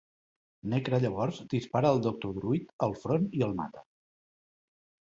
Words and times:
Nekra 0.71 0.99
llavors 1.03 1.41
dispara 1.53 1.93
al 1.97 2.03
Doctor 2.07 2.35
Druid 2.39 2.75
al 2.89 2.99
front 3.05 3.31
i 3.41 3.49
el 3.51 3.57
mata. 3.63 3.89